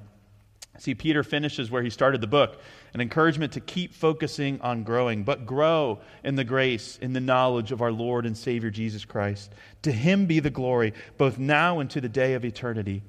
[0.78, 2.60] See, Peter finishes where he started the book
[2.94, 7.70] an encouragement to keep focusing on growing, but grow in the grace, in the knowledge
[7.72, 9.52] of our Lord and Savior Jesus Christ.
[9.82, 13.02] To him be the glory, both now and to the day of eternity.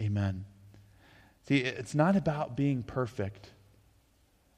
[0.00, 0.44] Amen.
[1.48, 3.50] See, it's not about being perfect,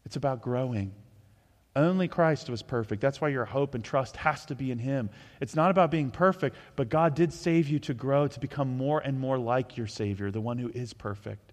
[0.05, 0.93] it's about growing.
[1.75, 3.03] Only Christ was perfect.
[3.03, 5.11] That's why your hope and trust has to be in Him.
[5.43, 9.01] It's not about being perfect, but God did save you to grow, to become more
[9.01, 11.46] and more like your Savior, the one who is perfect.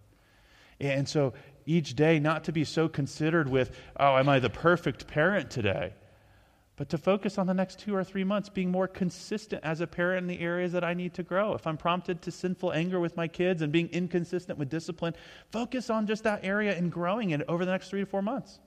[0.79, 1.33] And so
[1.65, 5.93] each day, not to be so considered with, oh, am I the perfect parent today?
[6.75, 9.87] But to focus on the next two or three months, being more consistent as a
[9.87, 11.53] parent in the areas that I need to grow.
[11.53, 15.13] If I'm prompted to sinful anger with my kids and being inconsistent with discipline,
[15.51, 18.59] focus on just that area and growing it over the next three to four months.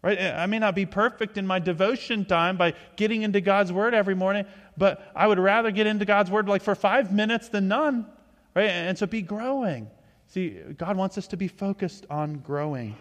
[0.00, 0.16] Right?
[0.16, 3.94] Eh, I may not be perfect in my devotion time by getting into God's Word
[3.94, 4.46] every morning,
[4.78, 8.06] but I would rather get into God's Word like for five minutes than none.
[8.54, 8.70] Right?
[8.70, 9.90] And so be growing.
[10.30, 12.96] See, God wants us to be focused on growing.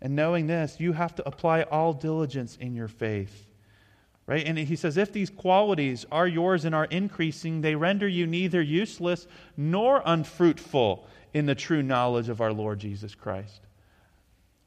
[0.00, 3.50] And knowing this, you have to apply all diligence in your faith.
[4.24, 4.46] Right?
[4.46, 8.62] And he says, if these qualities are yours and are increasing, they render you neither
[8.62, 9.26] useless
[9.56, 13.60] nor unfruitful in the true knowledge of our Lord Jesus Christ.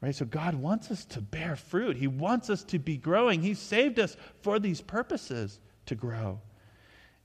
[0.02, 0.14] Right?
[0.14, 1.96] So God wants us to bear fruit.
[1.96, 3.40] He wants us to be growing.
[3.40, 6.40] He saved us for these purposes to grow.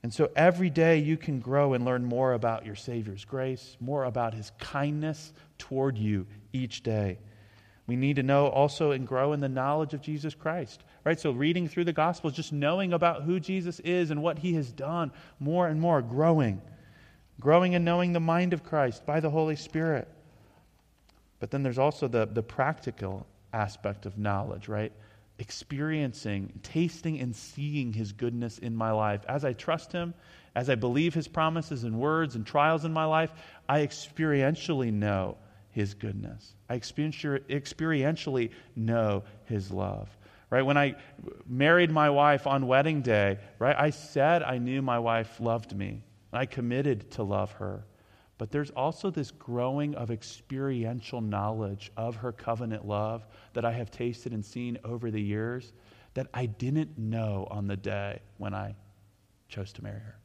[0.05, 4.03] And so every day you can grow and learn more about your Savior's grace, more
[4.03, 7.17] about his kindness toward you each day.
[7.87, 10.83] We need to know also and grow in the knowledge of Jesus Christ.
[11.03, 11.19] Right?
[11.19, 14.71] So reading through the Gospels, just knowing about who Jesus is and what he has
[14.71, 16.61] done more and more, growing.
[17.39, 20.07] Growing and knowing the mind of Christ by the Holy Spirit.
[21.39, 24.93] But then there's also the, the practical aspect of knowledge, right?
[25.39, 29.21] Experiencing, tasting, and seeing His goodness in my life.
[29.27, 30.13] As I trust Him,
[30.55, 33.31] as I believe His promises and words and trials in my life,
[33.67, 35.37] I experientially know
[35.71, 36.55] His goodness.
[36.69, 40.09] I experientially know His love.
[40.49, 40.61] Right?
[40.61, 40.95] When I
[41.47, 46.03] married my wife on wedding day, right, I said I knew my wife loved me.
[46.31, 47.83] And I committed to love her.
[48.37, 53.91] But there's also this growing of experiential knowledge of her covenant love that I have
[53.91, 55.73] tasted and seen over the years
[56.15, 58.75] that I didn't know on the day when I
[59.47, 60.17] chose to marry her.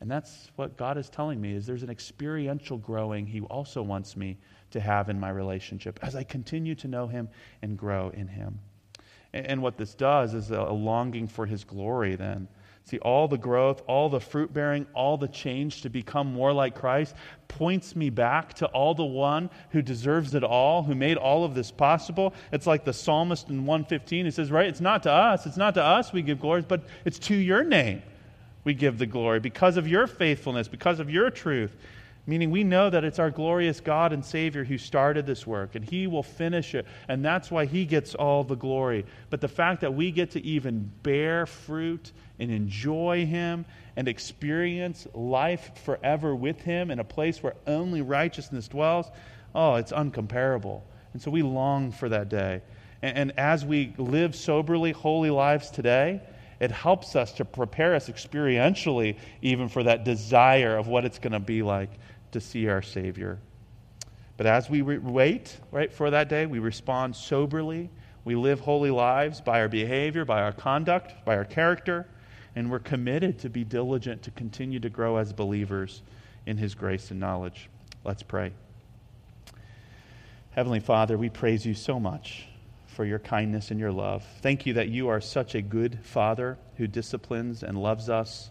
[0.00, 4.16] And that's what God is telling me is there's an experiential growing he also wants
[4.16, 4.38] me
[4.70, 7.28] to have in my relationship as I continue to know him
[7.62, 8.60] and grow in him.
[9.32, 12.46] And, what this does is a longing for his glory then
[12.86, 16.74] See, all the growth, all the fruit bearing, all the change to become more like
[16.74, 17.14] Christ
[17.48, 21.54] points me back to all the one who deserves it all, who made all of
[21.54, 22.34] this possible.
[22.52, 24.26] It's like the psalmist in 115.
[24.26, 26.84] He says, right, it's not to us, it's not to us we give glory, but
[27.06, 28.02] it's to your name
[28.64, 31.74] we give the glory because of your faithfulness, because of your truth.
[32.26, 35.84] Meaning, we know that it's our glorious God and Savior who started this work, and
[35.84, 36.86] He will finish it.
[37.06, 39.04] And that's why He gets all the glory.
[39.28, 43.66] But the fact that we get to even bear fruit and enjoy Him
[43.96, 49.10] and experience life forever with Him in a place where only righteousness dwells,
[49.54, 50.80] oh, it's uncomparable.
[51.12, 52.62] And so we long for that day.
[53.02, 56.22] And, and as we live soberly, holy lives today,
[56.58, 61.32] it helps us to prepare us experientially even for that desire of what it's going
[61.32, 61.90] to be like
[62.34, 63.38] to see our Savior.
[64.36, 67.90] But as we re- wait, right, for that day, we respond soberly.
[68.24, 72.06] We live holy lives by our behavior, by our conduct, by our character,
[72.56, 76.02] and we're committed to be diligent to continue to grow as believers
[76.46, 77.68] in His grace and knowledge.
[78.04, 78.52] Let's pray.
[80.50, 82.46] Heavenly Father, we praise you so much
[82.86, 84.24] for your kindness and your love.
[84.40, 88.50] Thank you that you are such a good Father who disciplines and loves us.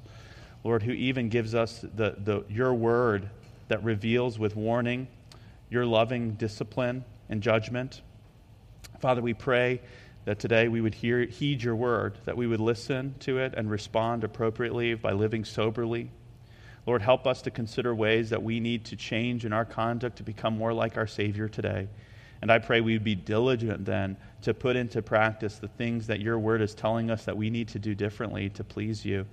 [0.63, 3.29] Lord, who even gives us the, the, your word
[3.73, 5.07] that reveals with warning
[5.71, 8.03] your loving discipline and judgment.
[8.99, 9.81] Father, we pray
[10.25, 13.71] that today we would hear, heed your word, that we would listen to it and
[13.71, 16.11] respond appropriately by living soberly.
[16.85, 20.23] Lord, help us to consider ways that we need to change in our conduct to
[20.23, 21.87] become more like our Savior today.
[22.43, 26.37] And I pray we'd be diligent then to put into practice the things that your
[26.37, 29.25] word is telling us that we need to do differently to please you.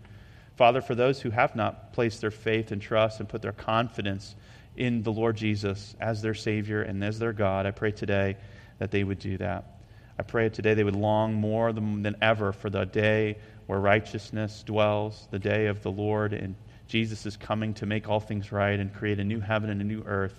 [0.61, 4.36] Father, for those who have not placed their faith and trust and put their confidence
[4.76, 8.36] in the Lord Jesus as their Savior and as their God, I pray today
[8.78, 9.80] that they would do that.
[10.18, 13.38] I pray today they would long more than ever for the day
[13.68, 16.54] where righteousness dwells, the day of the Lord, and
[16.88, 19.84] Jesus is coming to make all things right and create a new heaven and a
[19.84, 20.36] new earth.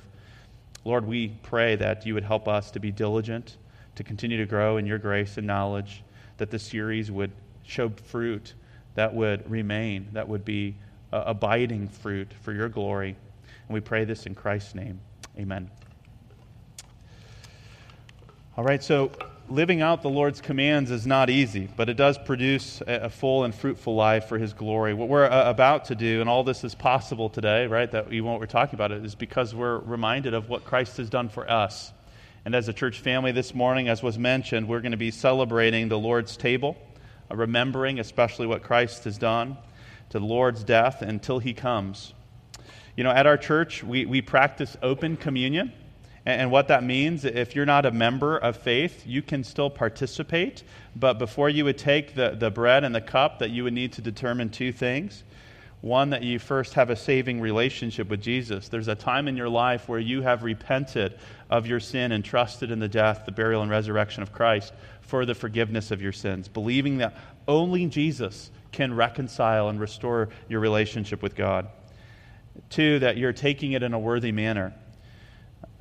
[0.86, 3.58] Lord, we pray that you would help us to be diligent,
[3.96, 6.04] to continue to grow in your grace and knowledge,
[6.38, 7.32] that the series would
[7.64, 8.54] show fruit
[8.96, 10.76] that would remain, that would be
[11.12, 13.16] uh, abiding fruit for your glory.
[13.68, 15.00] And we pray this in Christ's name.
[15.38, 15.70] Amen.
[18.58, 19.12] All right, so
[19.50, 23.54] living out the Lord's commands is not easy, but it does produce a full and
[23.54, 24.94] fruitful life for His glory.
[24.94, 28.30] What we're uh, about to do, and all this is possible today, right, that even
[28.30, 31.50] what we're talking about it, is because we're reminded of what Christ has done for
[31.50, 31.94] us.
[32.44, 35.90] And as a church family this morning, as was mentioned, we're going to be celebrating
[35.90, 36.76] the Lord's table,
[37.36, 39.58] remembering especially what Christ has done
[40.10, 42.14] to the Lord's death until He comes.
[42.96, 45.74] You know, at our church, we, we practice open communion.
[46.26, 50.64] And what that means, if you're not a member of faith, you can still participate.
[50.96, 53.94] But before you would take the, the bread and the cup, that you would need
[53.94, 55.24] to determine two things.
[55.82, 58.70] One, that you first have a saving relationship with Jesus.
[58.70, 61.18] There's a time in your life where you have repented
[61.50, 65.26] of your sin and trusted in the death, the burial, and resurrection of Christ for
[65.26, 67.16] the forgiveness of your sins, believing that
[67.48, 71.68] only Jesus can reconcile and restore your relationship with God.
[72.70, 74.74] Two, that you're taking it in a worthy manner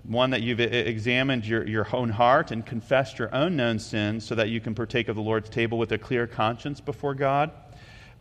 [0.05, 4.35] one, that you've examined your, your own heart and confessed your own known sins so
[4.35, 7.51] that you can partake of the Lord's table with a clear conscience before God.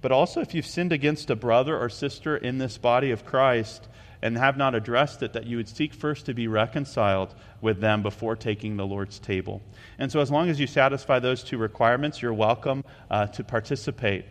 [0.02, 3.88] But also, if you've sinned against a brother or sister in this body of Christ
[4.22, 8.02] and have not addressed it, that you would seek first to be reconciled with them
[8.02, 9.62] before taking the Lord's table.
[9.98, 14.26] And so, as long as you satisfy those two requirements, you're welcome uh, to participate.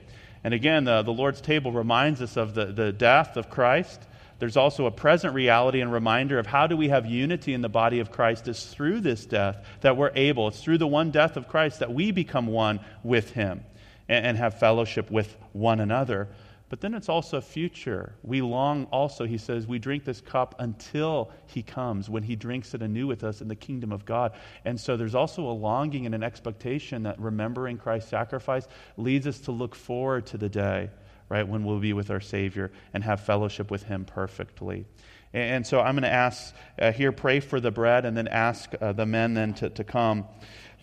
[0.45, 4.01] And again, the, the Lord's table reminds us of the, the death of Christ
[4.39, 7.69] there's also a present reality and reminder of how do we have unity in the
[7.69, 10.49] body of Christ is through this death that we're able.
[10.49, 13.65] It's through the one death of Christ that we become one with him
[14.09, 16.29] and, and have fellowship with one another.
[16.69, 18.15] But then it's also future.
[18.23, 22.75] We long also, he says, we drink this cup until he comes, when he drinks
[22.75, 24.33] it anew with us in the kingdom of God.
[24.67, 29.39] And so there's also a longing and an expectation that remembering Christ's sacrifice leads us
[29.41, 30.91] to look forward to the day
[31.29, 34.87] right, when we'll be with our Savior and have fellowship with Him perfectly.
[35.35, 38.73] And so I'm going to ask uh, here, pray for the bread, and then ask
[38.81, 40.27] uh, the men then to, to come.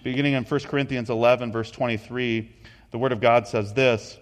[0.03, 2.55] Beginning in 1 Corinthians 11, verse 23,
[2.91, 4.19] the Word of God says this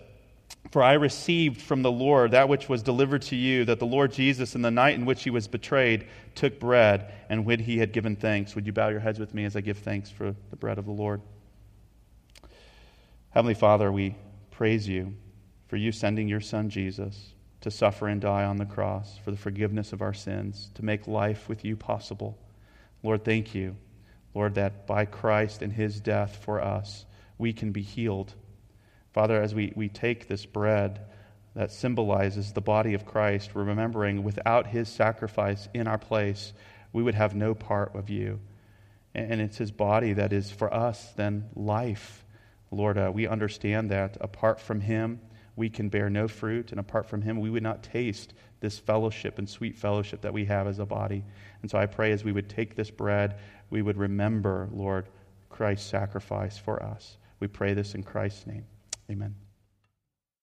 [0.72, 4.12] For I received from the Lord that which was delivered to you, that the Lord
[4.12, 7.92] Jesus, in the night in which he was betrayed, took bread, and when he had
[7.92, 8.56] given thanks.
[8.56, 10.86] Would you bow your heads with me as I give thanks for the bread of
[10.86, 11.22] the Lord?
[13.30, 14.16] Heavenly Father, we
[14.52, 15.14] praise you
[15.68, 19.38] for you sending your Son Jesus to suffer and die on the cross for the
[19.38, 22.38] forgiveness of our sins, to make life with you possible.
[23.04, 23.76] Lord, thank you,
[24.34, 27.06] Lord, that by Christ and his death for us,
[27.38, 28.34] we can be healed.
[29.14, 31.00] Father, as we, we take this bread
[31.56, 36.52] that symbolizes the body of Christ, we're remembering without his sacrifice in our place,
[36.92, 38.40] we would have no part of you.
[39.16, 42.26] And it's his body that is for us then life.
[42.72, 45.22] Lord, uh, we understand that apart from him,
[45.56, 49.38] we can bear no fruit, and apart from him, we would not taste this fellowship
[49.38, 51.24] and sweet fellowship that we have as a body.
[51.62, 53.38] And so I pray as we would take this bread,
[53.70, 55.06] we would remember, Lord,
[55.50, 57.18] Christ's sacrifice for us.
[57.40, 58.66] We pray this in Christ's name.
[59.10, 59.36] Amen.